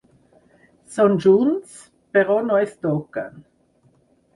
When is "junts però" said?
1.27-2.41